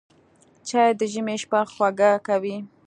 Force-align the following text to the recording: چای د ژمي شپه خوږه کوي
چای 0.67 0.89
د 0.99 1.01
ژمي 1.11 1.35
شپه 1.43 1.59
خوږه 1.71 2.11
کوي 2.27 2.57